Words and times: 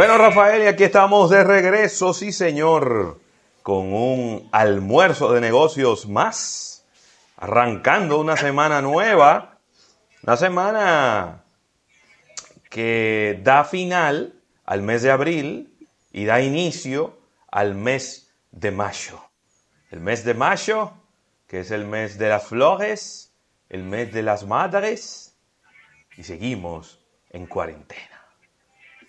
Bueno, 0.00 0.16
Rafael, 0.16 0.62
y 0.62 0.66
aquí 0.66 0.84
estamos 0.84 1.28
de 1.28 1.44
regreso, 1.44 2.14
sí 2.14 2.32
señor, 2.32 3.18
con 3.62 3.92
un 3.92 4.48
almuerzo 4.50 5.32
de 5.32 5.42
negocios 5.42 6.08
más, 6.08 6.59
arrancando 7.40 8.20
una 8.20 8.36
semana 8.36 8.82
nueva, 8.82 9.58
una 10.22 10.36
semana 10.36 11.42
que 12.68 13.40
da 13.42 13.64
final 13.64 14.34
al 14.66 14.82
mes 14.82 15.02
de 15.02 15.10
abril 15.10 15.88
y 16.12 16.26
da 16.26 16.42
inicio 16.42 17.18
al 17.50 17.74
mes 17.74 18.32
de 18.52 18.70
mayo. 18.70 19.24
El 19.90 20.00
mes 20.00 20.22
de 20.22 20.34
mayo, 20.34 20.92
que 21.46 21.60
es 21.60 21.70
el 21.70 21.86
mes 21.86 22.18
de 22.18 22.28
las 22.28 22.44
flores, 22.46 23.34
el 23.70 23.84
mes 23.84 24.12
de 24.12 24.22
las 24.22 24.46
madres, 24.46 25.34
y 26.16 26.22
seguimos 26.22 27.02
en 27.30 27.46
cuarentena. 27.46 28.22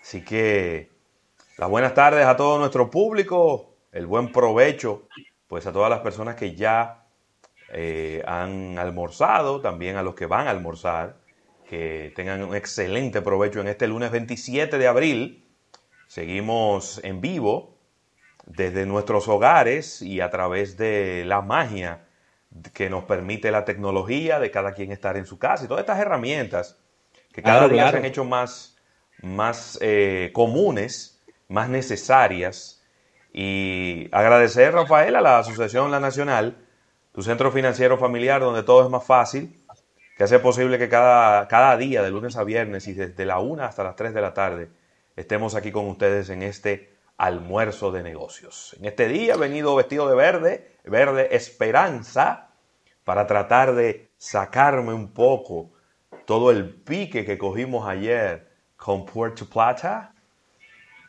Así 0.02 0.23
que 0.23 0.90
las 1.58 1.70
buenas 1.70 1.94
tardes 1.94 2.26
a 2.26 2.38
todo 2.38 2.58
nuestro 2.60 2.90
público, 2.90 3.76
el 3.92 4.08
buen 4.08 4.32
provecho, 4.32 5.10
pues 5.48 5.68
a 5.68 5.73
todas 5.73 5.90
las 5.90 6.00
personas 6.00 6.36
que 6.36 6.56
ya 6.56 7.01
eh, 7.72 8.23
han 8.25 8.77
almorzado, 8.77 9.61
también 9.61 9.95
a 9.95 10.03
los 10.03 10.16
que 10.16 10.25
van 10.25 10.47
a 10.47 10.52
almorzar, 10.52 11.17
que 11.67 12.11
tengan 12.16 12.44
un 12.44 12.55
excelente 12.55 13.22
provecho 13.22 13.61
en 13.61 13.67
este 13.67 13.88
lunes 13.88 14.11
27 14.11 14.77
de 14.77 14.88
abril. 14.88 15.47
Seguimos 16.08 16.99
en 17.03 17.22
vivo 17.22 17.77
desde 18.45 18.86
nuestros 18.86 19.27
hogares 19.27 20.02
y 20.02 20.19
a 20.19 20.30
través 20.30 20.75
de 20.77 21.23
la 21.25 21.42
magia 21.42 22.05
que 22.73 22.89
nos 22.89 23.05
permite 23.05 23.52
la 23.52 23.64
tecnología 23.64 24.39
de 24.39 24.52
cada 24.52 24.73
quien 24.73 24.92
estar 24.92 25.16
en 25.16 25.25
su 25.25 25.39
casa 25.39 25.64
y 25.64 25.67
todas 25.67 25.81
estas 25.81 25.99
herramientas 25.99 26.77
que 27.31 27.42
cada 27.42 27.69
día 27.69 27.89
se 27.89 27.97
han 27.97 28.05
hecho 28.05 28.25
más 28.25 28.72
más 29.22 29.77
eh, 29.81 30.31
comunes, 30.33 31.22
más 31.47 31.69
necesarias. 31.69 32.83
Y 33.33 34.09
agradecer, 34.11 34.73
Rafael, 34.73 35.16
a 35.16 35.22
la 35.22 35.39
Asociación 35.39 35.92
La 35.92 35.99
Nacional, 35.99 36.61
tu 37.12 37.22
centro 37.22 37.52
financiero 37.52 37.98
familiar 37.98 38.42
donde 38.42 38.64
todo 38.64 38.84
es 38.84 38.90
más 38.90 39.06
fácil, 39.06 39.64
que 40.17 40.23
hace 40.23 40.40
posible 40.40 40.78
que 40.78 40.90
cada, 40.90 41.48
cada 41.48 41.78
día, 41.78 42.04
de 42.04 42.12
lunes 42.12 42.38
a 42.38 42.44
viernes 42.44 42.88
y 42.88 42.94
desde 42.94 43.26
la 43.26 43.40
1 43.40 43.64
hasta 43.64 43.84
las 43.84 43.95
3 43.95 44.14
de 44.14 44.22
la 44.22 44.34
tarde, 44.34 44.70
estemos 45.16 45.55
aquí 45.55 45.72
con 45.72 45.88
ustedes 45.88 46.30
en 46.30 46.44
este 46.44 46.95
almuerzo 47.17 47.92
de 47.92 48.04
negocios. 48.04 48.76
En 48.80 48.86
este 48.86 49.08
día 49.08 49.36
he 49.36 49.38
venido 49.38 49.76
vestido 49.76 50.08
de 50.10 50.16
verde, 50.16 50.77
verde 50.83 51.36
esperanza, 51.36 52.52
para 53.04 53.28
tratar 53.28 53.73
de 53.73 54.11
sacarme 54.17 54.93
un 54.93 55.14
poco 55.14 55.72
todo 56.26 56.52
el 56.52 56.76
pique 56.76 57.26
que 57.26 57.38
cogimos 57.38 57.88
ayer 57.88 58.49
con 58.76 59.05
Puerto 59.05 59.45
Plata. 59.48 60.11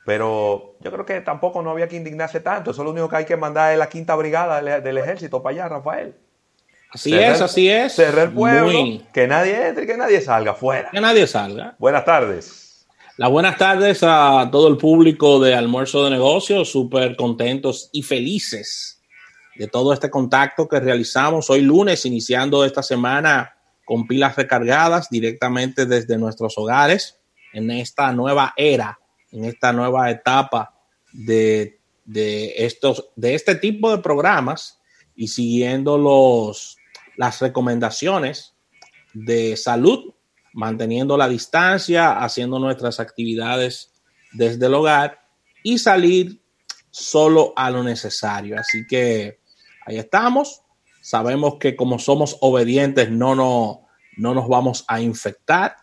Pero 0.05 0.77
yo 0.81 0.91
creo 0.91 1.07
que 1.07 1.21
tampoco 1.21 1.63
no 1.63 1.71
había 1.71 1.89
que 1.89 1.97
indignarse 1.97 2.41
tanto. 2.41 2.73
Eso 2.73 2.83
lo 2.83 2.91
único 2.91 3.09
que 3.09 3.17
hay 3.17 3.25
que 3.25 3.37
mandar 3.37 3.73
es 3.73 3.79
la 3.79 3.89
quinta 3.89 4.15
brigada 4.17 4.81
del, 4.81 4.99
ejército 4.99 5.43
para 5.43 5.55
allá, 5.55 5.69
Rafael. 5.69 6.15
Así 6.91 7.15
es, 7.15 7.41
así 7.41 7.71
es. 7.71 7.95
Cerrar 7.95 8.29
el 8.29 8.33
pueblo, 8.33 9.01
que 9.13 9.27
nadie 9.27 9.69
entre 9.69 9.85
y 9.85 9.87
que 9.87 9.97
nadie 9.97 10.21
salga 10.21 10.55
fuera. 10.55 10.91
Que 10.91 11.01
nadie 11.01 11.27
salga. 11.27 11.75
Buenas 11.79 12.05
tardes. 12.05 12.87
Las 13.17 13.31
buenas 13.31 13.57
tardes 13.57 14.01
a 14.03 14.49
todo 14.51 14.69
el 14.69 14.77
público 14.77 15.39
de 15.39 15.55
Almuerzo 15.55 16.05
de 16.05 16.11
Negocios, 16.11 16.71
súper 16.71 17.15
contentos 17.15 17.89
y 17.93 18.03
felices 18.03 19.03
de 19.55 19.69
todo 19.69 19.93
este 19.93 20.11
contacto 20.11 20.67
que 20.67 20.81
realizamos 20.81 21.51
hoy 21.51 21.61
lunes, 21.61 22.07
iniciando 22.07 22.65
esta 22.65 22.83
semana 22.83 23.55
con 23.85 24.07
pilas 24.07 24.37
recargadas 24.37 25.11
directamente 25.11 25.87
desde 25.87 26.17
nuestros 26.17 26.57
hogares 26.57 27.19
en 27.53 27.71
esta 27.71 28.13
nueva 28.13 28.55
era, 28.57 28.99
en 29.33 29.45
esta 29.45 29.73
nueva 29.73 30.11
etapa 30.11 30.75
de, 31.13 31.81
estos, 32.57 33.11
de 33.17 33.35
este 33.35 33.55
tipo 33.57 33.91
de 33.91 34.03
programas 34.03 34.79
y 35.17 35.29
siguiendo 35.29 35.99
los, 35.99 36.77
las 37.17 37.41
recomendaciones 37.41 38.55
de 39.13 39.57
salud, 39.57 40.15
manteniendo 40.53 41.17
la 41.17 41.29
distancia, 41.29 42.23
haciendo 42.23 42.59
nuestras 42.59 43.01
actividades 43.01 43.93
desde 44.33 44.67
el 44.67 44.75
hogar 44.75 45.21
y 45.63 45.79
salir 45.79 46.41
solo 46.91 47.53
a 47.57 47.71
lo 47.71 47.83
necesario. 47.83 48.59
Así 48.59 48.87
que 48.87 49.41
ahí 49.87 49.99
estamos. 49.99 50.63
Sabemos 51.01 51.57
que 51.59 51.75
como 51.75 51.99
somos 51.99 52.37
obedientes 52.41 53.11
no, 53.11 53.35
no, 53.35 53.87
no 54.17 54.35
nos 54.35 54.49
vamos 54.49 54.85
a 54.89 55.01
infectar 55.01 55.77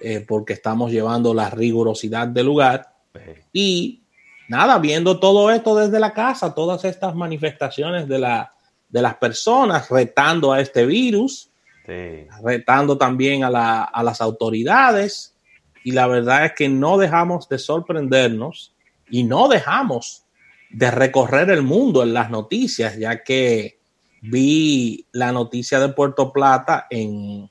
eh, 0.00 0.24
porque 0.26 0.52
estamos 0.52 0.90
llevando 0.90 1.34
la 1.34 1.50
rigurosidad 1.50 2.28
del 2.28 2.46
lugar. 2.46 2.94
Y 3.52 4.02
nada, 4.48 4.78
viendo 4.78 5.20
todo 5.20 5.50
esto 5.50 5.76
desde 5.76 6.00
la 6.00 6.12
casa, 6.12 6.54
todas 6.54 6.84
estas 6.84 7.14
manifestaciones 7.14 8.08
de, 8.08 8.18
la, 8.18 8.54
de 8.88 9.02
las 9.02 9.16
personas 9.16 9.88
retando 9.88 10.52
a 10.52 10.60
este 10.60 10.86
virus, 10.86 11.50
retando 12.42 12.98
también 12.98 13.44
a, 13.44 13.50
las 13.50 14.20
autoridades. 14.20 15.36
Y 15.84 15.92
la 15.92 16.06
verdad 16.06 16.46
es 16.46 16.52
que 16.52 16.68
no 16.68 16.98
dejamos 16.98 17.48
de 17.48 17.58
sorprendernos 17.58 18.74
y 19.10 19.24
no 19.24 19.48
dejamos 19.48 20.24
de 20.70 20.90
recorrer 20.90 21.50
el 21.50 21.62
mundo 21.62 22.02
en 22.02 22.14
las 22.14 22.30
noticias, 22.30 22.98
ya 22.98 23.22
que 23.22 23.78
vi 24.22 25.06
la 25.12 25.30
noticia 25.30 25.78
de 25.78 25.90
Puerto 25.90 26.32
Plata 26.32 26.86
en, 26.90 27.50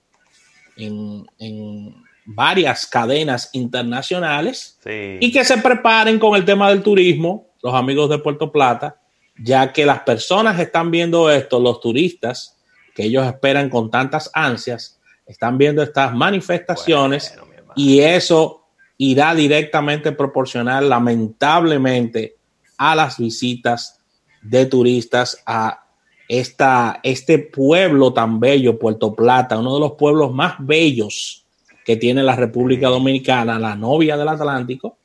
en, 0.76 2.03
varias 2.26 2.86
cadenas 2.88 3.50
internacionales 3.54 4.80
y 4.86 5.32
que 5.32 5.44
se 5.44 5.58
preparen 5.58 6.20
con 6.20 6.36
el 6.36 6.46
tema 6.46 6.70
del 6.70 6.82
turismo, 6.82 7.48
los 7.62 7.74
amigos 7.74 8.10
de 8.10 8.20
Puerto 8.20 8.52
Plata, 8.52 9.00
ya 9.38 9.74
que 9.74 9.86
las 9.86 10.00
personas 10.02 10.60
están 10.60 10.92
viendo 10.92 11.30
esto, 11.30 11.60
los 11.60 11.80
turistas, 11.82 12.58
que 12.94 13.04
ellos 13.04 13.26
esperan 13.26 13.70
con 13.70 13.90
tantas 13.90 14.30
ansias, 14.34 15.00
están 15.26 15.58
viendo 15.58 15.82
estas 15.82 16.14
manifestaciones 16.14 17.34
y 17.76 18.00
eso 18.00 18.68
irá 18.98 19.34
directamente 19.34 20.12
proporcional, 20.12 20.88
lamentablemente, 20.88 22.38
a 22.78 22.96
las 22.96 23.18
visitas 23.18 24.00
de 24.42 24.66
turistas 24.66 25.42
a 25.46 25.86
esta, 26.28 27.00
este 27.04 27.40
pueblo 27.40 28.14
tan 28.14 28.40
bello, 28.40 28.78
Puerto 28.80 29.14
Plata, 29.14 29.60
uno 29.60 29.74
de 29.76 29.80
los 29.80 29.94
pueblos 29.94 30.32
más 30.34 30.56
bellos 30.60 31.43
que 31.86 31.98
tiene 31.98 32.24
la 32.24 32.36
República 32.36 32.88
Dominicana, 32.88 33.60
la 33.60 33.76
novia 33.76 34.18
del 34.18 34.28
Atlántico, 34.28 34.98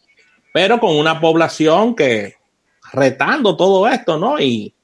pero 0.52 0.78
con 0.78 0.96
una 0.96 1.20
población 1.20 1.94
que 1.94 2.34
retando 2.92 3.56
todo 3.56 3.88
esto, 3.88 4.18
¿no? 4.18 4.40
Y, 4.40 4.74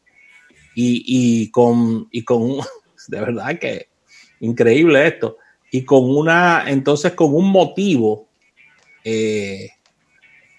y, 0.74 1.50
con, 1.50 2.08
y 2.10 2.24
con, 2.24 2.58
de 3.08 3.20
verdad 3.20 3.58
que 3.58 3.88
increíble 4.40 5.06
esto, 5.06 5.38
y 5.70 5.84
con 5.84 6.04
una, 6.04 6.64
entonces 6.66 7.12
con 7.12 7.34
un 7.34 7.50
motivo, 7.50 8.28
eh, 9.04 9.70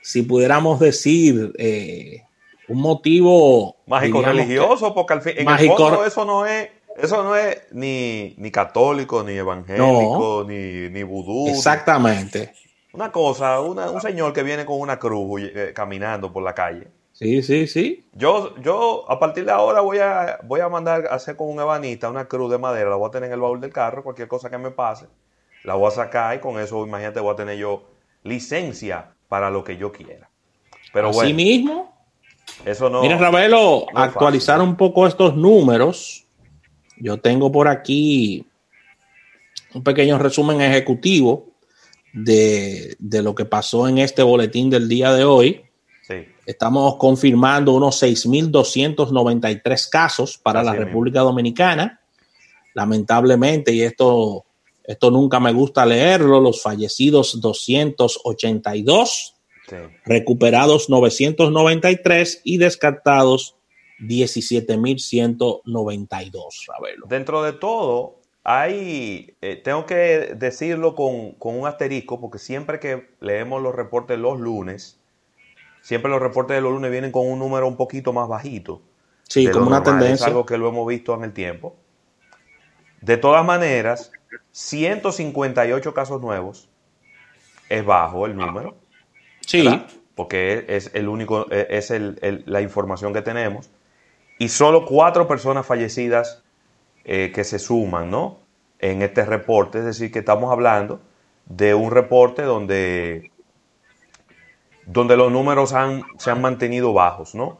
si 0.02 0.24
pudiéramos 0.24 0.80
decir, 0.80 1.54
eh, 1.58 2.24
un 2.68 2.82
motivo 2.82 3.78
mágico 3.86 4.22
religioso, 4.22 4.94
porque 4.94 5.14
al 5.14 5.22
fin, 5.22 5.34
en 5.38 5.50
el 5.50 5.68
fondo 5.68 6.06
eso 6.06 6.26
no 6.26 6.46
es 6.46 6.70
eso 6.98 7.24
no 7.24 7.36
es 7.36 7.62
ni, 7.72 8.36
católico, 8.52 9.24
ni 9.24 9.34
evangélico, 9.34 10.46
ni, 10.48 10.90
ni 10.90 11.04
vudú. 11.04 11.50
Exactamente. 11.50 12.54
Una 12.94 13.12
cosa, 13.12 13.60
un 13.60 14.02
señor 14.02 14.32
que 14.32 14.44
viene 14.44 14.66
con 14.66 14.80
una 14.80 14.98
cruz 14.98 15.42
eh, 15.44 15.74
caminando 15.76 16.32
por 16.32 16.44
la 16.44 16.54
calle. 16.54 16.88
Sí, 17.12 17.42
sí, 17.44 17.68
sí. 17.68 18.06
Yo, 18.14 18.56
yo 18.58 19.10
a 19.10 19.20
partir 19.20 19.46
de 19.46 19.52
ahora 19.52 19.80
voy 19.82 20.00
a, 20.00 20.40
voy 20.44 20.60
a 20.60 20.68
mandar 20.68 21.08
a 21.08 21.16
hacer 21.16 21.38
con 21.38 21.50
un 21.50 21.60
ebanista 21.62 22.10
una 22.10 22.26
cruz 22.26 22.52
de 22.52 22.58
madera, 22.58 22.90
la 22.90 22.98
voy 22.98 23.08
a 23.08 23.12
tener 23.12 23.28
en 23.28 23.34
el 23.34 23.40
baúl 23.40 23.62
del 23.62 23.72
carro, 23.72 24.04
cualquier 24.04 24.28
cosa 24.28 24.50
que 24.50 24.58
me 24.58 24.72
pase, 24.72 25.08
la 25.64 25.76
voy 25.76 25.88
a 25.88 25.92
sacar 25.92 26.36
y 26.36 26.40
con 26.40 26.60
eso, 26.60 26.86
imagínate, 26.86 27.22
voy 27.22 27.34
a 27.34 27.38
tener 27.38 27.58
yo 27.58 27.84
licencia 28.24 29.12
para 29.30 29.50
lo 29.50 29.64
que 29.64 29.78
yo 29.78 29.94
quiera. 29.94 30.30
Pero 30.92 31.10
Así 31.10 31.20
bueno, 31.20 31.36
mismo. 31.36 31.94
eso 32.66 32.90
no. 32.90 33.02
Mira, 33.02 33.18
Ravelo, 33.18 33.86
no 33.94 34.00
actualizar 34.00 34.58
fácil. 34.58 34.70
un 34.70 34.76
poco 34.76 35.08
estos 35.08 35.38
números. 35.38 36.25
Yo 36.98 37.20
tengo 37.20 37.52
por 37.52 37.68
aquí 37.68 38.46
un 39.74 39.84
pequeño 39.84 40.18
resumen 40.18 40.62
ejecutivo 40.62 41.52
de, 42.14 42.96
de 43.00 43.22
lo 43.22 43.36
que 43.36 43.46
pasó 43.46 43.88
en 43.88 43.98
este 43.98 44.24
boletín 44.24 44.70
del 44.70 44.88
día 44.88 45.14
de 45.14 45.26
hoy. 45.26 45.62
Sí, 46.02 46.26
Estamos 46.46 46.98
confirmando 46.98 47.74
unos 47.74 48.02
6.293 48.04 49.90
casos 49.90 50.38
para 50.38 50.60
Así 50.60 50.68
la 50.68 50.72
mismo. 50.74 50.86
República 50.86 51.22
Dominicana. 51.22 52.02
Lamentablemente, 52.76 53.74
y 53.74 53.82
esto, 53.82 54.46
esto 54.84 55.10
nunca 55.10 55.40
me 55.40 55.52
gusta 55.52 55.86
leerlo, 55.86 56.40
los 56.40 56.62
fallecidos 56.62 57.42
282, 57.42 59.36
sí. 59.68 59.76
recuperados 60.06 60.90
993 60.90 62.42
y 62.44 62.58
descartados 62.58 63.55
17.192. 64.00 66.66
Ravelo. 66.68 67.06
Dentro 67.08 67.44
de 67.44 67.54
todo, 67.54 68.20
hay, 68.44 69.36
eh, 69.42 69.56
tengo 69.64 69.86
que 69.86 70.34
decirlo 70.36 70.96
con, 70.96 71.32
con 71.34 71.60
un 71.60 71.68
asterisco, 71.68 72.20
porque 72.20 72.40
siempre 72.40 72.80
que 72.80 73.10
leemos 73.20 73.62
los 73.62 73.76
reportes 73.76 74.18
los 74.20 74.40
lunes, 74.40 75.00
siempre 75.82 76.10
los 76.12 76.22
reportes 76.22 76.56
de 76.56 76.62
los 76.62 76.72
lunes 76.74 76.92
vienen 76.92 77.12
con 77.12 77.28
un 77.28 77.40
número 77.40 77.68
un 77.68 77.78
poquito 77.78 78.14
más 78.14 78.28
bajito. 78.28 78.82
Sí, 79.28 79.50
como 79.50 79.68
una 79.68 79.78
normal. 79.80 80.00
tendencia. 80.00 80.26
Es 80.26 80.30
algo 80.30 80.46
que 80.46 80.58
lo 80.58 80.70
hemos 80.70 80.88
visto 80.88 81.14
en 81.16 81.24
el 81.24 81.34
tiempo. 81.34 81.76
De 83.02 83.18
todas 83.18 83.46
maneras, 83.46 84.12
158 84.52 85.94
casos 85.94 86.22
nuevos 86.22 86.70
es 87.70 87.86
bajo 87.86 88.26
el 88.26 88.36
número. 88.36 88.76
Sí, 89.42 89.64
¿verdad? 89.64 89.88
Porque 90.16 90.54
es, 90.54 90.64
es 90.88 90.92
el 90.96 91.08
único, 91.10 91.50
es- 91.52 91.68
es 91.70 91.92
el- 91.92 92.18
el- 92.22 92.44
la 92.46 92.62
información 92.62 93.14
que 93.14 93.22
tenemos. 93.22 93.70
Y 94.38 94.50
solo 94.50 94.86
cuatro 94.86 95.28
personas 95.28 95.66
fallecidas 95.66 96.44
eh, 97.04 97.32
que 97.34 97.44
se 97.44 97.60
suman, 97.60 98.10
¿no? 98.10 98.40
En 98.80 99.02
este 99.02 99.26
reporte. 99.26 99.80
Es 99.80 99.86
decir, 99.86 100.12
que 100.12 100.20
estamos 100.20 100.52
hablando 100.52 101.00
de 101.46 101.74
un 101.74 101.92
reporte 101.92 102.42
donde, 102.42 103.32
donde 104.86 105.16
los 105.16 105.32
números 105.32 105.74
han, 105.74 106.04
se 106.18 106.32
han 106.32 106.42
mantenido 106.42 106.94
bajos, 106.94 107.36
¿no? 107.36 107.60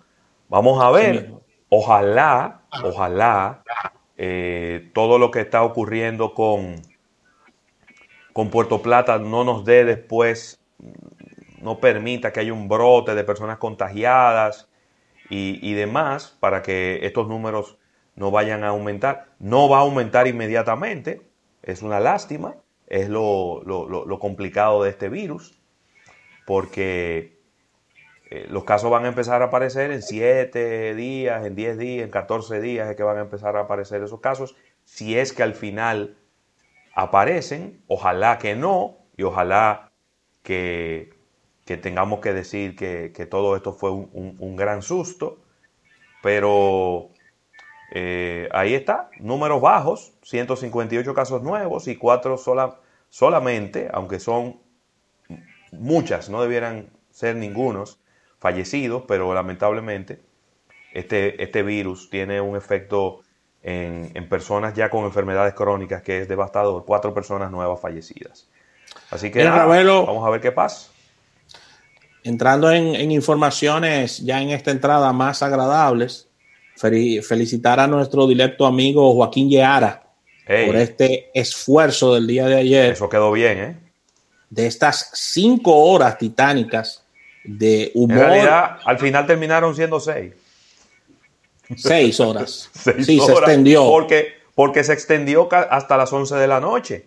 Vamos 0.50 0.84
a 0.84 0.92
ver. 0.92 1.32
Ojalá, 1.70 2.62
ojalá, 2.84 3.64
eh, 4.18 4.92
todo 4.94 5.18
lo 5.18 5.32
que 5.32 5.42
está 5.42 5.64
ocurriendo 5.64 6.34
con, 6.34 6.76
con 8.34 8.50
Puerto 8.50 8.82
Plata 8.82 9.18
no 9.18 9.44
nos 9.44 9.66
dé 9.66 9.84
después 9.84 10.60
no 11.62 11.80
permita 11.80 12.32
que 12.32 12.42
haya 12.42 12.54
un 12.54 12.68
brote 12.68 13.16
de 13.16 13.24
personas 13.24 13.58
contagiadas 13.58 14.70
y, 15.30 15.74
demás 15.74 16.38
para 16.40 16.62
que 16.62 17.00
estos 17.06 17.28
números 17.28 17.78
no 18.16 18.32
vayan 18.32 18.64
a 18.64 18.70
aumentar. 18.70 19.28
No 19.40 19.70
va 19.70 19.78
a 19.78 19.82
aumentar 19.82 20.28
inmediatamente, 20.28 21.22
es 21.64 21.82
una 21.82 22.00
lástima, 22.00 22.56
es 22.88 23.10
lo, 23.10 23.64
lo- 23.64 23.88
lo- 23.90 24.06
lo 24.06 24.20
complicado 24.20 24.84
de 24.84 24.90
este 24.92 25.10
virus, 25.10 25.60
porque 26.46 27.40
eh, 28.32 28.48
los 28.50 28.64
casos 28.64 28.90
van 28.92 29.06
a 29.06 29.10
empezar 29.10 29.42
a 29.42 29.46
aparecer 29.46 29.92
en 29.92 30.02
7 30.02 30.96
días, 30.96 31.46
en 31.46 31.56
10 31.56 31.78
días, 31.78 32.06
en 32.06 32.12
14 32.12 32.62
días 32.62 32.90
es 32.90 32.96
que 32.96 33.04
van 33.04 33.18
a 33.18 33.22
empezar 33.22 33.56
a 33.58 33.62
aparecer 33.62 34.04
esos 34.04 34.20
casos, 34.22 34.56
si 34.84 35.18
es 35.18 35.34
que 35.34 35.44
al 35.44 35.54
final 35.56 36.18
aparecen, 36.96 37.84
ojalá 37.88 38.38
que 38.40 38.56
no, 38.56 38.98
y 39.18 39.24
ojalá 39.24 39.92
que, 40.44 41.15
que 41.66 41.78
tengamos 41.78 42.20
que 42.22 42.34
decir 42.34 42.76
que, 42.76 43.12
que 43.16 43.26
todo 43.26 43.56
esto 43.56 43.74
fue 43.74 43.92
un, 43.92 44.10
un- 44.14 44.36
un 44.40 44.56
gran 44.56 44.82
susto, 44.82 45.40
pero 46.22 47.12
eh, 47.90 48.50
ahí 48.54 48.74
está, 48.76 49.12
números 49.18 49.62
bajos, 49.62 50.14
158 50.24 51.14
casos 51.14 51.44
nuevos 51.44 51.88
y 51.88 51.96
4 51.98 52.38
sola, 52.38 52.80
solamente, 53.10 53.90
aunque 53.94 54.20
son 54.20 54.62
muchas, 55.72 56.30
no 56.30 56.42
debieran 56.42 56.90
ser 57.12 57.36
ningunos 57.36 58.00
fallecidos, 58.40 59.04
pero 59.08 59.34
lamentablemente 59.34 60.22
este, 60.92 61.44
este 61.44 61.64
virus 61.64 62.10
tiene 62.12 62.42
un 62.42 62.58
efecto 62.58 63.22
en, 63.64 64.12
en 64.16 64.30
personas 64.30 64.76
ya 64.76 64.90
con 64.92 65.06
enfermedades 65.06 65.56
crónicas 65.56 66.04
que 66.04 66.22
es 66.22 66.28
devastador, 66.28 66.86
cuatro 66.86 67.14
personas 67.14 67.52
nuevas 67.52 67.82
fallecidas. 67.82 68.50
Así 69.10 69.32
que 69.32 69.44
Mira, 69.44 69.52
nada, 69.52 69.66
Ravelo. 69.66 69.98
vamos 70.06 70.28
a 70.28 70.32
ver 70.32 70.42
qué 70.42 70.52
pasa. 70.54 70.92
Entrando 72.26 72.72
en, 72.72 72.96
en 72.96 73.12
informaciones 73.12 74.20
ya 74.20 74.42
en 74.42 74.50
esta 74.50 74.72
entrada 74.72 75.14
más 75.14 75.42
agradables, 75.44 76.28
feli- 76.78 77.22
felicitar 77.24 77.80
a 77.80 77.88
nuestro 77.88 78.28
directo 78.28 78.66
amigo 78.66 79.14
Joaquín 79.14 79.50
Yeara 79.50 80.02
por 80.46 80.76
este 80.76 81.30
esfuerzo 81.34 82.14
del 82.16 82.28
día 82.28 82.46
de 82.48 82.56
ayer, 82.56 82.92
Eso 82.92 83.08
quedó 83.10 83.32
bien, 83.32 83.58
¿eh? 83.60 83.78
de 84.50 84.68
estas 84.68 85.10
cinco 85.14 85.76
horas 85.76 86.18
titánicas 86.18 87.04
de 87.44 87.86
En 87.86 87.92
humor, 87.96 88.18
realidad, 88.18 88.78
al 88.86 88.98
final 89.00 89.26
terminaron 89.28 89.76
siendo 89.76 90.00
seis. 90.00 90.34
seis 91.76 92.20
horas. 92.20 92.70
Seis 92.74 93.06
sí, 93.06 93.20
se 93.20 93.32
extendió. 93.32 93.88
Porque, 93.88 94.34
porque 94.54 94.84
se 94.84 94.94
extendió 94.94 95.48
hasta 95.52 95.98
las 95.98 96.12
11 96.14 96.36
de 96.36 96.48
la 96.48 96.60
noche. 96.60 97.06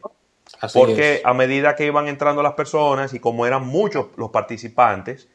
Así 0.60 0.78
Porque 0.78 1.14
es. 1.16 1.24
a 1.24 1.34
medida 1.34 1.76
que 1.76 1.86
iban 1.86 2.08
entrando 2.08 2.42
las 2.42 2.54
personas 2.54 3.14
y 3.14 3.20
como 3.20 3.46
eran 3.46 3.66
muchos 3.66 4.06
los 4.16 4.30
participantes, 4.30 5.28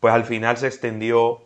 pues 0.00 0.14
al 0.14 0.24
final 0.24 0.56
se 0.56 0.66
extendió 0.68 1.42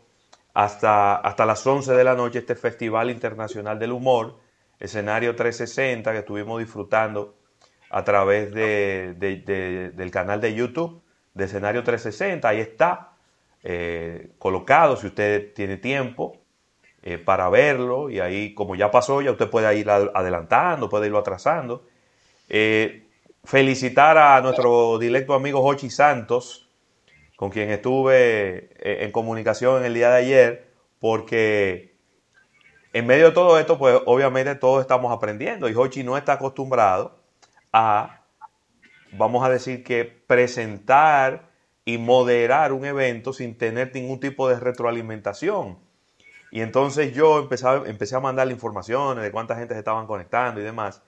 hasta, 0.55 1.17
hasta 1.17 1.45
las 1.47 1.67
11 1.67 1.95
de 1.95 2.05
la 2.05 2.15
noche 2.15 2.39
este 2.39 2.55
Festival 2.55 3.11
Internacional 3.11 3.79
del 3.79 3.91
Humor, 3.93 4.37
escenario 4.79 5.35
360 5.35 6.13
que 6.13 6.19
estuvimos 6.19 6.61
disfrutando 6.61 7.35
a 7.91 8.05
través 8.05 8.53
de- 8.55 9.15
de- 9.19 9.37
de- 9.39 9.91
del 9.91 10.11
canal 10.11 10.41
de 10.41 10.55
YouTube 10.55 11.03
de 11.35 11.45
escenario 11.45 11.83
360. 11.83 12.49
Ahí 12.49 12.61
está 12.61 13.11
eh, 13.67 14.33
colocado 14.39 14.95
si 14.97 15.07
usted 15.07 15.55
tiene 15.55 15.79
tiempo 15.79 16.37
eh, 17.03 17.17
para 17.19 17.49
verlo 17.49 18.11
y 18.11 18.21
ahí 18.21 18.53
como 18.55 18.75
ya 18.77 18.91
pasó 18.91 19.23
ya 19.23 19.31
usted 19.31 19.49
puede 19.49 19.75
ir 19.79 19.89
ad- 19.91 20.11
adelantando, 20.15 20.89
puede 20.89 21.07
irlo 21.07 21.19
atrasando. 21.19 21.85
Eh, 22.49 23.04
felicitar 23.45 24.17
a 24.19 24.41
nuestro 24.41 24.99
directo 24.99 25.35
amigo 25.35 25.63
Jochi 25.63 25.91
Santos, 25.91 26.69
con 27.37 27.51
quien 27.51 27.71
estuve 27.71 28.71
eh, 28.79 29.05
en 29.05 29.13
comunicación 29.13 29.79
en 29.79 29.85
el 29.87 29.95
día 29.95 30.11
de 30.11 30.17
ayer, 30.17 30.69
porque 31.01 31.95
en 32.95 33.07
medio 33.07 33.27
de 33.27 33.33
todo 33.33 33.59
esto, 33.59 33.77
pues 33.77 34.01
obviamente 34.07 34.55
todos 34.55 34.81
estamos 34.81 35.13
aprendiendo 35.13 35.69
y 35.69 35.75
Hochi 35.75 36.05
no 36.05 36.17
está 36.17 36.35
acostumbrado 36.35 37.19
a, 37.73 38.23
vamos 39.13 39.45
a 39.45 39.51
decir 39.51 39.83
que 39.83 40.05
presentar 40.05 41.51
y 41.85 41.99
moderar 41.99 42.73
un 42.73 42.85
evento 42.85 43.33
sin 43.33 43.59
tener 43.59 43.93
ningún 43.95 44.21
tipo 44.21 44.49
de 44.49 44.59
retroalimentación. 44.59 45.79
Y 46.53 46.61
entonces 46.61 47.13
yo 47.13 47.41
empecé 47.41 47.67
a, 47.67 47.83
empecé 47.85 48.15
a 48.15 48.21
mandarle 48.21 48.53
informaciones 48.53 49.25
de 49.25 49.33
cuánta 49.33 49.57
gente 49.57 49.75
se 49.75 49.81
estaban 49.81 50.07
conectando 50.07 50.61
y 50.61 50.65
demás. 50.65 51.03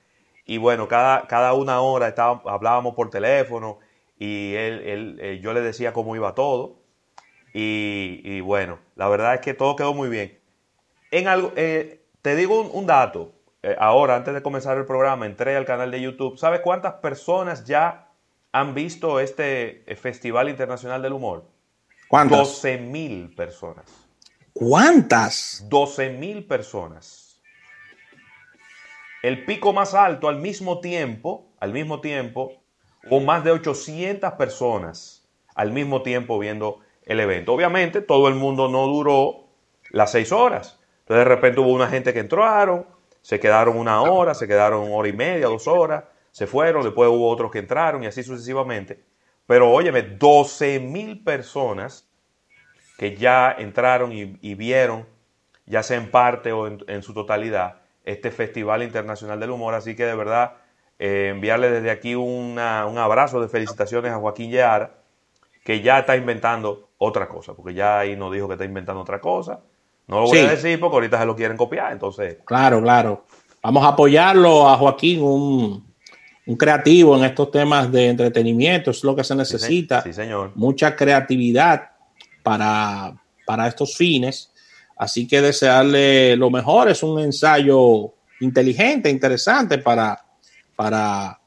Y 0.46 0.58
bueno, 0.58 0.88
cada, 0.88 1.26
cada 1.26 1.52
una 1.54 1.80
hora 1.80 2.08
estaba- 2.08 2.42
hablábamos 2.46 2.94
por 2.94 3.10
teléfono 3.10 3.78
y 4.18 4.54
él, 4.54 4.80
él, 4.86 5.18
eh, 5.20 5.40
yo 5.42 5.52
le 5.52 5.60
decía 5.60 5.92
cómo 5.92 6.14
iba 6.16 6.34
todo. 6.34 6.76
Y, 7.52 8.20
y 8.24 8.40
bueno, 8.40 8.78
la 8.96 9.08
verdad 9.08 9.34
es 9.34 9.40
que 9.40 9.54
todo 9.54 9.76
quedó 9.76 9.92
muy 9.94 10.08
bien. 10.08 10.38
En 11.10 11.28
algo, 11.28 11.52
eh, 11.56 12.02
te 12.22 12.36
digo 12.36 12.60
un, 12.60 12.70
un 12.72 12.86
dato. 12.86 13.32
Eh, 13.62 13.74
ahora, 13.78 14.16
antes 14.16 14.34
de 14.34 14.42
comenzar 14.42 14.76
el 14.78 14.84
programa, 14.86 15.26
entré 15.26 15.56
al 15.56 15.64
canal 15.64 15.90
de 15.90 16.00
YouTube. 16.00 16.38
¿Sabes 16.38 16.60
cuántas 16.60 16.94
personas 16.94 17.64
ya 17.64 18.08
han 18.52 18.74
visto 18.74 19.18
este 19.20 19.84
Festival 20.00 20.48
Internacional 20.48 21.02
del 21.02 21.12
Humor? 21.14 21.44
¿Cuántas? 22.08 22.38
12 22.38 22.78
mil 22.78 23.34
personas. 23.34 23.84
¿Cuántas? 24.52 25.64
12 25.68 26.10
mil 26.10 26.46
personas. 26.46 27.25
El 29.26 29.44
pico 29.44 29.72
más 29.72 29.92
alto 29.92 30.28
al 30.28 30.36
mismo 30.36 30.78
tiempo, 30.78 31.48
al 31.58 31.72
mismo 31.72 32.00
tiempo, 32.00 32.62
hubo 33.10 33.18
más 33.18 33.42
de 33.42 33.50
800 33.50 34.34
personas 34.34 35.26
al 35.56 35.72
mismo 35.72 36.02
tiempo 36.02 36.38
viendo 36.38 36.78
el 37.02 37.18
evento. 37.18 37.52
Obviamente, 37.52 38.02
todo 38.02 38.28
el 38.28 38.36
mundo 38.36 38.68
no 38.68 38.86
duró 38.86 39.48
las 39.90 40.12
seis 40.12 40.30
horas. 40.30 40.78
Entonces, 41.00 41.24
de 41.24 41.34
repente 41.34 41.58
hubo 41.58 41.72
una 41.72 41.88
gente 41.88 42.14
que 42.14 42.20
entraron, 42.20 42.86
se 43.20 43.40
quedaron 43.40 43.76
una 43.76 44.00
hora, 44.00 44.32
se 44.32 44.46
quedaron 44.46 44.92
hora 44.92 45.08
y 45.08 45.12
media, 45.12 45.48
dos 45.48 45.66
horas, 45.66 46.04
se 46.30 46.46
fueron, 46.46 46.84
después 46.84 47.10
hubo 47.10 47.28
otros 47.28 47.50
que 47.50 47.58
entraron 47.58 48.04
y 48.04 48.06
así 48.06 48.22
sucesivamente. 48.22 49.02
Pero 49.44 49.72
óyeme, 49.72 50.02
12 50.02 50.78
mil 50.78 51.24
personas 51.24 52.08
que 52.96 53.16
ya 53.16 53.50
entraron 53.58 54.12
y, 54.12 54.54
vieron, 54.54 55.04
ya 55.64 55.82
sea 55.82 55.96
en 55.96 56.12
parte 56.12 56.52
o 56.52 56.68
en, 56.68 57.02
su 57.02 57.12
totalidad, 57.12 57.80
este 58.06 58.30
Festival 58.30 58.82
Internacional 58.82 59.38
del 59.38 59.50
Humor. 59.50 59.74
Así 59.74 59.94
que 59.94 60.06
de 60.06 60.14
verdad, 60.14 60.54
eh, 60.98 61.32
enviarle 61.34 61.70
desde 61.70 61.90
aquí 61.90 62.14
un 62.14 62.58
abrazo 62.58 63.42
de 63.42 63.48
felicitaciones 63.48 64.12
a 64.12 64.16
Joaquín 64.16 64.50
Yara, 64.50 64.94
que 65.62 65.82
ya 65.82 65.98
está 65.98 66.16
inventando 66.16 66.90
otra 66.96 67.28
cosa, 67.28 67.54
porque 67.54 67.74
ya 67.74 67.98
ahí 67.98 68.16
nos 68.16 68.32
dijo 68.32 68.46
que 68.46 68.54
está 68.54 68.64
inventando 68.64 69.02
otra 69.02 69.20
cosa. 69.20 69.60
No 70.06 70.20
lo 70.20 70.26
voy 70.28 70.38
a 70.38 70.50
decir 70.50 70.78
porque 70.78 70.94
ahorita 70.94 71.18
se 71.18 71.26
lo 71.26 71.34
quieren 71.34 71.56
copiar, 71.56 71.92
entonces. 71.92 72.38
Claro, 72.44 72.80
claro. 72.80 73.24
Vamos 73.62 73.84
a 73.84 73.88
apoyarlo 73.88 74.68
a 74.68 74.76
Joaquín, 74.76 75.20
un, 75.20 76.56
creativo 76.56 77.16
en 77.16 77.24
estos 77.24 77.50
temas 77.50 77.90
de 77.90 78.10
entretenimiento, 78.10 78.92
es 78.92 79.02
lo 79.02 79.16
que 79.16 79.24
se 79.24 79.34
necesita. 79.34 80.02
Sí, 80.02 80.12
señor. 80.12 80.52
Mucha 80.54 80.94
creatividad 80.94 81.90
para, 82.44 83.14
para 83.44 83.66
estos 83.66 83.96
fines. 83.96 84.52
Así 84.96 85.26
que 85.28 85.42
desearle 85.42 86.36
lo 86.36 86.50
mejor. 86.50 86.88
Es 86.88 87.02
un 87.02 87.20
ensayo 87.20 88.14
inteligente, 88.40 89.10
interesante 89.10 89.78
para, 89.78 90.24
para 90.74 91.40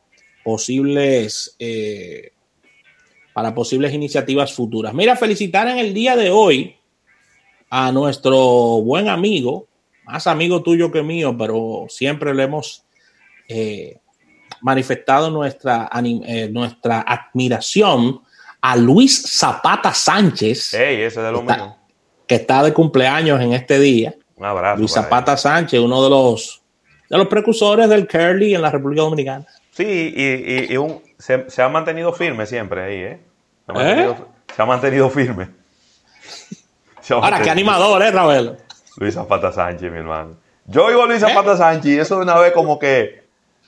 posibles 0.43 1.55
eh, 1.59 2.31
para 3.33 3.55
posibles 3.55 3.93
iniciativas 3.93 4.51
futuras. 4.53 4.93
Mira, 4.93 5.15
felicitar 5.15 5.67
en 5.69 5.77
el 5.77 5.93
día 5.93 6.17
de 6.17 6.29
hoy 6.29 6.75
a 7.69 7.91
nuestro 7.91 8.35
buen 8.81 9.07
amigo, 9.07 9.67
más 10.03 10.27
amigo 10.27 10.61
tuyo 10.61 10.91
que 10.91 11.03
mío, 11.03 11.37
pero 11.37 11.85
siempre 11.87 12.33
le 12.33 12.43
hemos 12.43 12.83
eh, 13.47 13.99
manifestado 14.61 15.29
nuestra, 15.29 15.89
eh, 16.03 16.49
nuestra 16.51 17.01
admiración 17.01 18.21
a 18.59 18.75
Luis 18.75 19.23
Zapata 19.25 19.93
Sánchez. 19.93 20.73
ese 21.03 21.21
de 21.21 21.31
lo 21.31 21.41
mío. 21.43 21.77
Que 22.29 22.35
está 22.35 22.61
de 22.61 22.73
cumpleaños 22.73 23.41
en 23.41 23.53
este 23.53 23.79
día. 23.79 24.13
Un 24.35 24.45
abrazo. 24.45 24.77
Luis 24.77 24.91
Zapata 24.91 25.35
Sánchez, 25.35 25.79
uno 25.79 26.03
de 26.03 26.09
los, 26.11 26.61
de 27.09 27.17
los 27.17 27.27
precursores 27.27 27.89
del 27.89 28.07
curly 28.07 28.53
en 28.53 28.61
la 28.61 28.69
República 28.69 29.01
Dominicana. 29.01 29.45
Sí, 29.71 30.13
y, 30.15 30.77
se, 31.17 31.61
ha 31.61 31.69
mantenido 31.69 32.13
firme 32.13 32.45
siempre 32.45 32.83
ahí, 32.83 32.95
¿eh? 32.95 33.19
Se 33.65 33.71
ha 33.71 33.73
mantenido, 33.73 34.27
se 34.55 34.61
ha 34.61 34.65
mantenido 34.65 35.09
firme. 35.09 35.49
Ahora, 37.09 37.41
qué 37.41 37.49
animador, 37.49 38.03
¿eh, 38.03 38.11
Ravel? 38.11 38.57
Luis 38.97 39.15
Zapata 39.15 39.51
Sánchez, 39.51 39.91
mi 39.91 39.97
hermano. 39.97 40.35
Yo 40.65 40.85
oigo 40.85 41.01
a 41.01 41.07
Luis 41.07 41.21
Zapata 41.21 41.53
¿Eh? 41.53 41.57
Sánchez 41.57 41.91
y 41.93 41.97
eso 41.97 42.17
de 42.17 42.23
una 42.23 42.37
vez 42.37 42.53
como 42.53 42.77
que... 42.77 43.23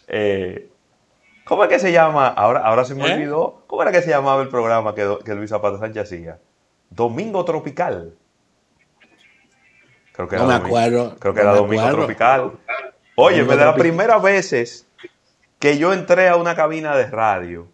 Eh, 0.08 0.70
¿Cómo 1.46 1.64
es 1.64 1.70
que 1.70 1.80
se 1.80 1.92
llama? 1.92 2.28
Ahora, 2.28 2.60
ahora 2.60 2.86
se 2.86 2.94
me 2.94 3.08
¿Eh? 3.08 3.14
olvidó. 3.16 3.64
¿Cómo 3.66 3.82
era 3.82 3.92
que 3.92 4.04
se 4.04 4.12
llamaba 4.12 4.44
el 4.44 4.50
programa 4.50 4.94
que, 4.94 5.18
que 5.26 5.34
Luis 5.34 5.50
Zapata 5.50 5.80
Sánchez 5.80 6.04
hacía? 6.04 6.38
Domingo 6.92 7.44
Tropical. 7.44 8.14
Creo 10.28 10.40
que 10.40 10.46
no 10.46 10.48
me 10.48 10.66
acuerdo. 10.66 11.16
Creo 11.20 11.34
que 11.34 11.42
era 11.42 11.54
Domingo 11.54 11.90
Tropical. 11.90 12.52
Oye, 13.16 13.44
de 13.44 13.56
las 13.56 13.76
primeras 13.76 14.22
veces 14.22 14.88
que 15.60 15.78
yo 15.78 15.94
entré 15.94 16.28
a 16.28 16.36
una 16.36 16.56
cabina 16.56 16.96
de 16.96 17.06
radio 17.08 17.68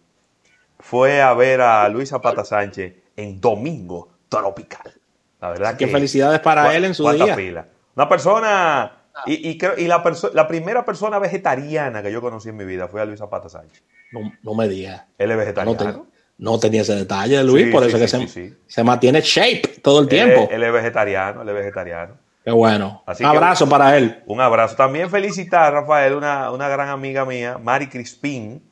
fue 0.78 1.22
a 1.22 1.32
ver 1.34 1.60
a 1.60 1.88
Luis 1.88 2.10
Zapata 2.10 2.44
Sánchez 2.44 2.94
en 3.16 3.40
Domingo 3.40 4.10
Tropical. 4.28 4.92
La 5.40 5.50
verdad 5.50 5.76
que. 5.76 5.86
felicidades 5.88 6.40
para 6.40 6.74
él 6.76 6.84
en 6.84 6.94
su 6.94 7.10
día. 7.10 7.66
Una 7.94 8.08
persona. 8.08 8.92
Y, 9.26 9.50
y, 9.50 9.58
y 9.78 9.88
la, 9.88 10.04
la, 10.32 10.46
primera 10.46 10.84
persona 10.84 11.18
vegetariana 11.18 12.04
que 12.04 12.12
yo 12.12 12.20
conocí 12.20 12.50
en 12.50 12.56
mi 12.56 12.64
vida 12.64 12.86
fue 12.86 13.00
a 13.00 13.04
Luis 13.04 13.18
Zapata 13.18 13.48
Sánchez. 13.48 13.82
No, 14.12 14.32
no 14.42 14.54
me 14.54 14.68
digas. 14.68 15.06
Él 15.18 15.32
es 15.32 15.36
vegetariano. 15.36 16.06
No, 16.38 16.60
tenía 16.60 16.82
ese 16.82 16.94
detalle, 16.94 17.42
Luis, 17.42 17.72
por 17.72 17.82
eso 17.82 17.98
que 17.98 18.06
se, 18.06 18.54
se, 18.64 18.84
mantiene 18.84 19.20
shape 19.20 19.80
todo 19.82 20.00
el 20.00 20.08
tiempo. 20.08 20.48
Él, 20.52 20.62
es 20.62 20.72
vegetariano, 20.72 21.42
él 21.42 21.48
es 21.48 21.54
vegetariano. 21.56 22.16
Qué 22.48 22.52
bueno. 22.52 23.04
un 23.06 23.26
abrazo 23.26 23.68
para 23.68 23.98
él. 23.98 24.22
Un 24.24 24.40
abrazo. 24.40 24.74
También 24.74 25.10
felicitar, 25.10 25.70
Rafael, 25.70 26.14
una, 26.14 26.50
una 26.50 26.66
gran 26.66 26.88
amiga 26.88 27.26
mía, 27.26 27.58
Mari 27.62 27.88
Crispín, 27.88 28.62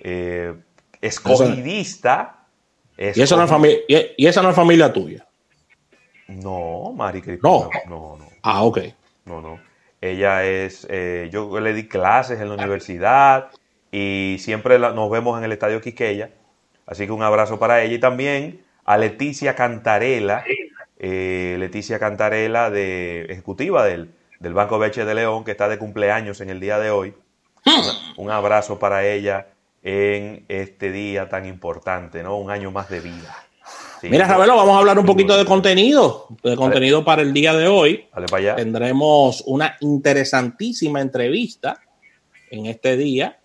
eh, 0.00 0.54
escogidista. 1.00 2.44
¿Y, 2.98 3.18
esa 3.22 3.36
no 3.36 3.44
es 3.44 3.48
familia, 3.48 3.78
y, 3.88 4.26
esa 4.26 4.42
no 4.42 4.50
es 4.50 4.54
familia 4.54 4.92
tuya? 4.92 5.26
No, 6.26 6.92
Mari 6.94 7.22
No. 7.42 7.70
No, 7.88 8.18
no. 8.18 8.28
Ah, 8.42 8.62
ok. 8.64 8.80
No, 9.24 9.40
no. 9.40 9.58
Ella 10.02 10.44
es, 10.44 10.86
eh, 10.90 11.30
yo 11.32 11.58
le 11.60 11.72
di 11.72 11.88
clases 11.88 12.42
en 12.42 12.48
la 12.50 12.56
universidad 12.56 13.48
y 13.90 14.36
siempre 14.38 14.78
nos 14.78 15.10
vemos 15.10 15.38
en 15.38 15.44
el 15.44 15.52
Estadio 15.52 15.80
Quiqueya. 15.80 16.28
Así 16.84 17.06
que 17.06 17.12
un 17.12 17.22
abrazo 17.22 17.58
para 17.58 17.82
ella 17.82 17.94
y 17.94 18.00
también 18.00 18.60
a 18.84 18.98
Leticia 18.98 19.54
Cantarela, 19.54 20.44
eh, 20.98 21.56
Leticia 21.58 21.98
Cantarela, 21.98 22.70
de, 22.70 23.26
ejecutiva 23.30 23.84
del, 23.84 24.10
del 24.40 24.54
Banco 24.54 24.78
Beche 24.78 25.04
de 25.04 25.14
León, 25.14 25.44
que 25.44 25.52
está 25.52 25.68
de 25.68 25.78
cumpleaños 25.78 26.40
en 26.40 26.50
el 26.50 26.60
día 26.60 26.78
de 26.78 26.90
hoy. 26.90 27.14
un 28.16 28.30
abrazo 28.30 28.78
para 28.78 29.06
ella 29.06 29.48
en 29.82 30.44
este 30.48 30.90
día 30.90 31.28
tan 31.28 31.46
importante, 31.46 32.22
¿no? 32.22 32.36
Un 32.36 32.50
año 32.50 32.70
más 32.70 32.88
de 32.88 33.00
vida. 33.00 33.36
Mira, 34.02 34.26
Ravelo, 34.26 34.56
vamos 34.56 34.76
a 34.76 34.78
hablar 34.78 34.98
un 34.98 35.06
poquito 35.06 35.36
de 35.36 35.44
contenido, 35.44 36.28
de 36.42 36.56
contenido 36.56 37.04
para 37.04 37.22
el 37.22 37.32
día 37.32 37.52
de 37.54 37.66
hoy. 37.66 38.06
Para 38.12 38.26
allá. 38.36 38.56
Tendremos 38.56 39.42
una 39.46 39.76
interesantísima 39.80 41.00
entrevista 41.00 41.80
en 42.50 42.66
este 42.66 42.96
día 42.96 43.38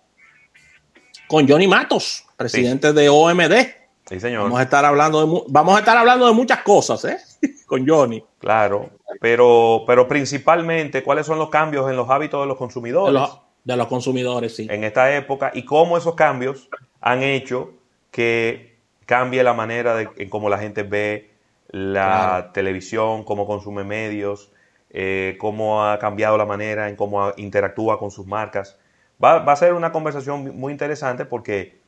con 1.28 1.48
Johnny 1.48 1.68
Matos, 1.68 2.26
presidente 2.38 2.94
de 2.94 3.10
OMD. 3.10 3.83
Sí, 4.06 4.20
señor. 4.20 4.44
Vamos 4.44 4.60
a 4.60 4.64
estar 4.64 4.84
hablando 4.84 5.26
de, 5.26 5.44
vamos 5.48 5.76
a 5.76 5.80
estar 5.80 5.98
hablando 5.98 6.28
de 6.28 6.34
muchas 6.34 6.62
cosas, 6.62 7.06
¿eh? 7.06 7.18
con 7.66 7.88
Johnny. 7.88 8.24
Claro, 8.40 8.90
pero, 9.22 9.84
pero 9.88 10.08
principalmente, 10.08 11.04
¿cuáles 11.04 11.26
son 11.26 11.40
los 11.40 11.50
cambios 11.50 11.90
en 11.90 11.96
los 11.96 12.10
hábitos 12.10 12.42
de 12.42 12.48
los 12.48 12.58
consumidores? 12.58 13.22
De 13.64 13.78
los 13.78 13.88
consumidores, 13.88 14.56
sí. 14.56 14.68
En 14.70 14.84
esta 14.84 15.16
época 15.16 15.52
y 15.54 15.64
cómo 15.64 15.98
esos 15.98 16.16
cambios 16.16 16.70
han 17.00 17.24
hecho 17.24 17.72
que 18.12 18.76
cambie 19.06 19.44
la 19.44 19.54
manera 19.54 19.96
de, 19.96 20.10
en 20.18 20.30
cómo 20.30 20.50
la 20.50 20.58
gente 20.58 20.84
ve 20.84 21.32
la 21.70 22.52
televisión, 22.54 23.24
cómo 23.24 23.48
consume 23.48 23.84
medios, 23.84 24.52
eh, 24.92 25.38
cómo 25.40 25.84
ha 25.84 25.98
cambiado 25.98 26.38
la 26.38 26.46
manera 26.46 26.88
en 26.88 26.96
cómo 26.96 27.34
interactúa 27.38 27.98
con 27.98 28.12
sus 28.12 28.28
marcas. 28.28 28.78
Va, 29.22 29.38
a 29.38 29.56
ser 29.56 29.74
una 29.74 29.92
conversación 29.92 30.56
muy 30.56 30.72
interesante 30.72 31.26
porque 31.26 31.80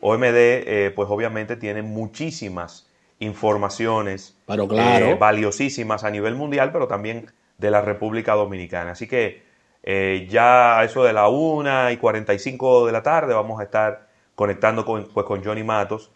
OMD, 0.00 0.24
eh, 0.24 0.92
pues 0.94 1.08
obviamente 1.10 1.56
tiene 1.56 1.82
muchísimas 1.82 2.86
informaciones 3.18 4.36
eh, 4.48 5.16
valiosísimas 5.18 6.04
a 6.04 6.10
nivel 6.10 6.34
mundial, 6.34 6.72
pero 6.72 6.88
también 6.88 7.30
de 7.58 7.70
la 7.70 7.82
República 7.82 8.34
Dominicana. 8.34 8.92
Así 8.92 9.06
que 9.06 9.42
eh, 9.82 10.26
ya 10.30 10.78
a 10.78 10.84
eso 10.84 11.04
de 11.04 11.12
la 11.12 11.28
1 11.28 11.90
y 11.90 11.96
45 11.98 12.86
de 12.86 12.92
la 12.92 13.02
tarde 13.02 13.34
vamos 13.34 13.60
a 13.60 13.64
estar 13.64 14.08
conectando 14.34 14.84
con, 14.84 15.08
pues, 15.12 15.26
con 15.26 15.44
Johnny 15.44 15.62
Matos 15.62 16.10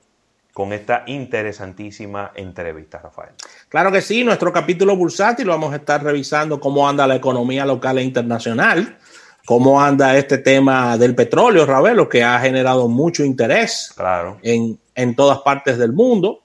con 0.54 0.72
esta 0.72 1.02
interesantísima 1.06 2.30
entrevista, 2.36 3.00
Rafael. 3.00 3.32
Claro 3.68 3.90
que 3.90 4.00
sí, 4.00 4.22
nuestro 4.22 4.52
capítulo 4.52 4.96
bursátil 4.96 5.46
lo 5.46 5.52
vamos 5.52 5.72
a 5.72 5.76
estar 5.76 6.02
revisando 6.02 6.60
cómo 6.60 6.88
anda 6.88 7.08
la 7.08 7.16
economía 7.16 7.66
local 7.66 7.98
e 7.98 8.04
internacional, 8.04 8.96
cómo 9.44 9.80
anda 9.80 10.16
este 10.16 10.38
tema 10.38 10.96
del 10.96 11.14
petróleo, 11.14 11.66
Ravelo, 11.66 12.08
que 12.08 12.22
ha 12.22 12.38
generado 12.40 12.88
mucho 12.88 13.24
interés 13.24 13.92
claro. 13.96 14.38
en, 14.42 14.78
en 14.94 15.14
todas 15.14 15.38
partes 15.40 15.78
del 15.78 15.92
mundo. 15.92 16.42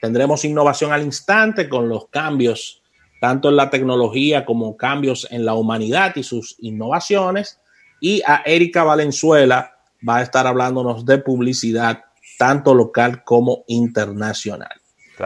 Tendremos 0.00 0.44
innovación 0.44 0.92
al 0.92 1.02
instante 1.02 1.68
con 1.68 1.88
los 1.88 2.08
cambios 2.08 2.82
tanto 3.22 3.50
en 3.50 3.54
la 3.54 3.70
tecnología 3.70 4.44
como 4.44 4.76
cambios 4.76 5.28
en 5.30 5.44
la 5.44 5.54
humanidad 5.54 6.16
y 6.16 6.24
sus 6.24 6.56
innovaciones. 6.58 7.60
Y 8.00 8.20
a 8.26 8.42
Erika 8.44 8.82
Valenzuela 8.82 9.76
va 10.06 10.16
a 10.16 10.22
estar 10.22 10.44
hablándonos 10.44 11.06
de 11.06 11.18
publicidad, 11.18 12.02
tanto 12.36 12.74
local 12.74 13.22
como 13.22 13.62
internacional. 13.68 14.81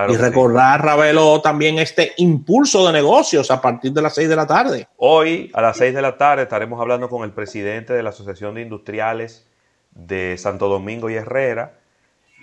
Y 0.08 0.16
recordar, 0.16 0.84
Ravelo, 0.84 1.40
también 1.40 1.78
este 1.78 2.12
impulso 2.18 2.86
de 2.86 2.92
negocios 2.92 3.50
a 3.50 3.60
partir 3.60 3.92
de 3.92 4.02
las 4.02 4.14
seis 4.14 4.28
de 4.28 4.36
la 4.36 4.46
tarde. 4.46 4.88
Hoy, 4.96 5.50
a 5.54 5.62
las 5.62 5.76
seis 5.76 5.94
de 5.94 6.02
la 6.02 6.16
tarde, 6.16 6.42
estaremos 6.42 6.80
hablando 6.80 7.08
con 7.08 7.24
el 7.24 7.32
presidente 7.32 7.92
de 7.92 8.02
la 8.02 8.10
Asociación 8.10 8.54
de 8.54 8.62
Industriales 8.62 9.46
de 9.92 10.36
Santo 10.38 10.68
Domingo 10.68 11.08
y 11.08 11.14
Herrera. 11.14 11.78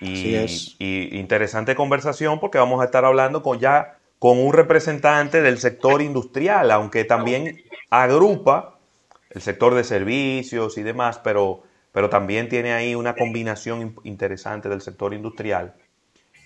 Y, 0.01 0.35
y 0.79 1.17
interesante 1.17 1.75
conversación 1.75 2.39
porque 2.39 2.57
vamos 2.57 2.81
a 2.81 2.85
estar 2.85 3.05
hablando 3.05 3.41
con 3.41 3.59
ya 3.59 4.00
con 4.19 4.38
un 4.38 4.53
representante 4.53 5.41
del 5.41 5.59
sector 5.59 6.01
industrial, 6.01 6.71
aunque 6.71 7.03
también 7.03 7.62
agrupa 7.89 8.79
el 9.29 9.41
sector 9.41 9.75
de 9.75 9.83
servicios 9.83 10.77
y 10.77 10.83
demás, 10.83 11.19
pero, 11.23 11.63
pero 11.91 12.09
también 12.09 12.47
tiene 12.47 12.73
ahí 12.73 12.95
una 12.95 13.15
combinación 13.15 13.95
interesante 14.03 14.69
del 14.69 14.81
sector 14.81 15.13
industrial. 15.13 15.73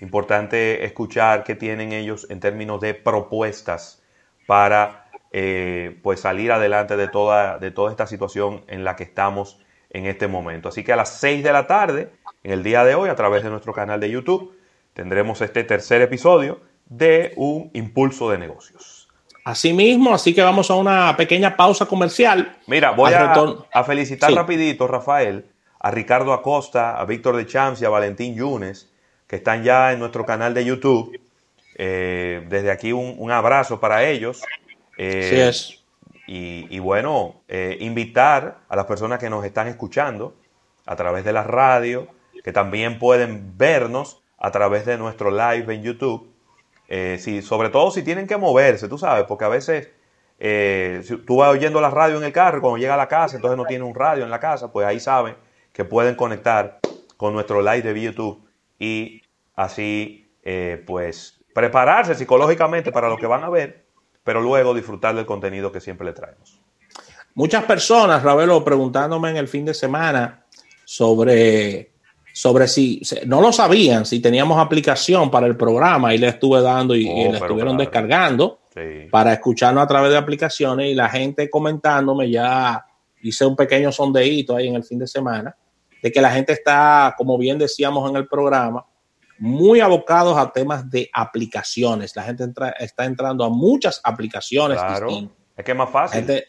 Importante 0.01 0.85
escuchar 0.85 1.43
qué 1.43 1.55
tienen 1.55 1.91
ellos 1.91 2.27
en 2.29 2.39
términos 2.39 2.81
de 2.81 2.93
propuestas 2.93 4.03
para 4.45 5.09
eh, 5.31 5.99
pues 6.03 6.21
salir 6.21 6.51
adelante 6.51 6.97
de 6.97 7.07
toda, 7.07 7.57
de 7.57 7.71
toda 7.71 7.91
esta 7.91 8.07
situación 8.07 8.63
en 8.67 8.83
la 8.83 8.95
que 8.95 9.03
estamos 9.03 9.59
en 9.89 10.05
este 10.05 10.27
momento. 10.27 10.69
Así 10.69 10.83
que 10.83 10.93
a 10.93 10.95
las 10.95 11.09
6 11.19 11.43
de 11.43 11.51
la 11.51 11.67
tarde, 11.67 12.11
en 12.43 12.51
el 12.51 12.63
día 12.63 12.83
de 12.83 12.95
hoy, 12.95 13.09
a 13.09 13.15
través 13.15 13.43
de 13.43 13.49
nuestro 13.49 13.73
canal 13.73 13.99
de 13.99 14.09
YouTube, 14.09 14.55
tendremos 14.93 15.41
este 15.41 15.63
tercer 15.63 16.01
episodio 16.01 16.61
de 16.85 17.33
un 17.35 17.69
impulso 17.73 18.29
de 18.29 18.37
negocios. 18.37 19.07
Así 19.43 19.71
mismo, 19.71 20.13
así 20.13 20.33
que 20.33 20.41
vamos 20.41 20.69
a 20.69 20.75
una 20.75 21.15
pequeña 21.15 21.55
pausa 21.55 21.85
comercial. 21.85 22.57
Mira, 22.67 22.91
voy 22.91 23.13
a, 23.13 23.83
felicitar 23.85 24.33
rapidito, 24.33 24.87
Rafael, 24.87 25.45
a 25.79 25.89
Ricardo 25.89 26.33
Acosta, 26.33 26.99
a 26.99 27.05
Víctor 27.05 27.37
de 27.37 27.45
Champs 27.45 27.81
y 27.81 27.85
a 27.85 27.89
Valentín 27.89 28.35
Yunes, 28.35 28.91
que 29.27 29.35
están 29.35 29.63
ya 29.63 29.91
en 29.91 29.99
nuestro 29.99 30.25
canal 30.25 30.53
de 30.53 30.65
YouTube. 30.65 31.19
Eh, 31.75 32.43
desde 32.49 32.71
aquí 32.71 32.91
un, 32.93 33.31
abrazo 33.31 33.79
para 33.79 34.05
ellos. 34.05 34.41
Eh, 34.97 35.47
es. 35.49 35.83
Y, 36.29 36.79
bueno, 36.79 37.41
eh, 37.47 37.77
invitar 37.79 38.57
a 38.67 38.75
las 38.75 38.85
personas 38.85 39.19
que 39.19 39.29
nos 39.29 39.45
están 39.45 39.67
escuchando 39.67 40.35
a 40.85 40.95
través 40.95 41.23
de 41.23 41.31
la 41.31 41.43
radio, 41.43 42.07
que 42.43 42.51
también 42.51 42.99
pueden 42.99 43.57
vernos 43.57 44.21
a 44.37 44.51
través 44.51 44.85
de 44.85 44.97
nuestro 44.97 45.31
live 45.31 45.73
en 45.73 45.83
YouTube. 45.83 46.29
si, 47.17 47.41
sobre 47.41 47.69
todo 47.69 47.91
si 47.91 48.03
tienen 48.03 48.27
que 48.27 48.37
moverse, 48.37 48.89
tú 48.89 48.97
sabes, 48.97 49.25
porque 49.25 49.45
a 49.45 49.49
veces 49.49 49.89
si 51.05 51.17
tú 51.25 51.37
vas 51.37 51.49
oyendo 51.49 51.79
la 51.79 51.89
radio 51.89 52.17
en 52.17 52.23
el 52.23 52.33
carro, 52.33 52.59
cuando 52.59 52.77
llega 52.77 52.95
a 52.95 52.97
la 52.97 53.07
casa, 53.07 53.37
entonces 53.37 53.57
no 53.57 53.65
tiene 53.65 53.85
un 53.85 53.95
radio 53.95 54.25
en 54.25 54.29
la 54.29 54.39
casa, 54.39 54.71
pues 54.71 54.85
ahí 54.85 54.99
saben 54.99 55.35
que 55.71 55.85
pueden 55.85 56.15
conectar 56.15 56.79
con 57.15 57.33
nuestro 57.33 57.61
live 57.61 57.93
de 57.93 58.01
YouTube 58.01 58.46
y 58.79 59.21
así 59.55 60.29
pues 60.85 61.39
prepararse 61.53 62.15
psicológicamente 62.15 62.91
para 62.91 63.09
lo 63.09 63.17
que 63.17 63.25
van 63.25 63.43
a 63.43 63.49
ver, 63.49 63.85
pero 64.23 64.41
luego 64.41 64.73
disfrutar 64.73 65.15
del 65.15 65.25
contenido 65.25 65.71
que 65.71 65.81
siempre 65.81 66.05
le 66.05 66.13
traemos. 66.13 66.61
Muchas 67.33 67.65
personas, 67.65 68.23
Ravelo, 68.23 68.63
preguntándome 68.63 69.29
en 69.31 69.37
el 69.37 69.47
fin 69.47 69.65
de 69.65 69.73
semana 69.73 70.45
sobre, 70.85 71.91
sobre 72.33 72.67
si 72.67 73.01
no 73.25 73.41
lo 73.41 73.51
sabían, 73.51 74.05
si 74.05 74.19
teníamos 74.19 74.57
aplicación 74.57 75.29
para 75.29 75.47
el 75.47 75.57
programa 75.57 76.13
y 76.13 76.17
le 76.17 76.27
estuve 76.27 76.61
dando 76.61 76.95
y, 76.95 77.07
oh, 77.07 77.31
le 77.31 77.37
estuvieron 77.37 77.77
descargando 77.77 78.59
para 79.11 79.33
escucharnos 79.33 79.83
a 79.83 79.87
través 79.87 80.11
de 80.11 80.17
aplicaciones 80.17 80.91
y 80.91 80.95
la 80.95 81.09
gente 81.09 81.49
comentándome, 81.49 82.29
ya 82.29 82.85
hice 83.21 83.45
un 83.45 83.55
pequeño 83.55 83.91
sondeíto 83.91 84.55
ahí 84.55 84.67
en 84.67 84.75
el 84.75 84.83
fin 84.83 84.99
de 84.99 85.07
semana, 85.07 85.55
de 86.07 86.11
que 86.13 86.21
la 86.21 86.31
gente 86.31 86.53
está, 86.53 87.13
como 87.17 87.37
bien 87.37 87.57
decíamos 87.57 88.09
en 88.09 88.15
el 88.15 88.27
programa, 88.27 88.85
muy 89.39 89.81
abocados 89.81 90.37
a 90.37 90.51
temas 90.51 90.89
de 90.89 91.09
aplicaciones. 91.13 92.15
La 92.15 92.23
gente 92.23 92.45
está 92.79 93.03
entrando 93.03 93.43
a 93.43 93.49
muchas 93.49 93.99
aplicaciones. 94.03 94.79
Claro, 94.79 95.09
es 95.55 95.65
que 95.65 95.71
es 95.71 95.77
más 95.77 95.89
fácil. 95.89 96.43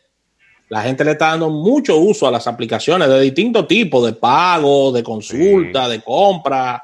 La 0.69 0.83
gente, 0.83 1.03
le 1.03 1.13
está 1.13 1.29
dando 1.29 1.49
mucho 1.49 1.97
uso 1.97 2.29
a 2.29 2.31
las 2.31 2.47
aplicaciones 2.47 3.09
de 3.09 3.21
distinto 3.21 3.67
tipo, 3.67 4.05
de 4.05 4.13
pago, 4.13 4.93
de 4.93 5.03
consulta, 5.03 5.89
de 5.89 6.03
compra, 6.03 6.83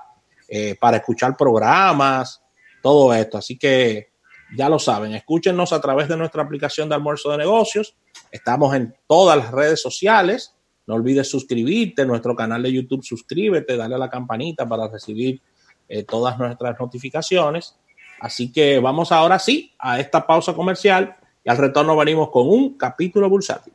eh, 0.49 0.75
para 0.81 0.97
escuchar 0.97 1.37
programas, 1.37 2.43
todo 2.83 3.15
esto. 3.15 3.39
Así 3.39 3.57
que 3.57 4.09
ya 4.57 4.69
lo 4.69 4.79
saben, 4.79 5.15
escúchenos 5.15 5.73
a 5.73 5.81
través 5.81 6.09
de 6.09 6.17
nuestra 6.17 6.43
aplicación 6.43 6.89
de 6.89 6.97
almuerzo 6.97 7.31
de 7.31 7.39
negocios. 7.39 7.95
Estamos 8.33 8.75
en 8.75 8.97
todas 9.07 9.39
las 9.39 9.53
redes 9.53 9.81
sociales. 9.81 10.57
No 10.87 10.95
olvides 10.95 11.29
suscribirte, 11.29 12.03
en 12.03 12.09
nuestro 12.09 12.35
canal 12.37 12.63
de 12.63 12.73
YouTube, 12.73 13.03
suscríbete, 13.03 13.77
dale 13.77 13.95
a 13.95 13.99
la 13.99 14.11
campanita 14.11 14.69
para 14.69 14.89
recibir 14.89 15.41
eh, 15.89 16.05
todas 16.05 16.39
nuestras 16.39 16.79
notificaciones. 16.79 17.77
Así 18.21 18.53
que 18.53 18.79
vamos 18.79 19.13
ahora 19.13 19.39
sí 19.39 19.73
a 19.79 19.99
esta 20.01 20.27
pausa 20.27 20.55
comercial 20.55 21.17
y 21.45 21.51
al 21.51 21.59
retorno 21.59 21.97
venimos 21.97 22.31
con 22.31 22.49
un 22.49 22.77
capítulo 22.77 23.29
bursátil. 23.29 23.73